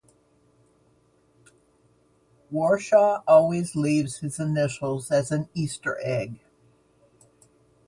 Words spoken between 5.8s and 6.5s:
egg.